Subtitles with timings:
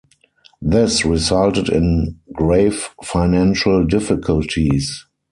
[0.63, 5.05] This resulted in grave financial difficulties.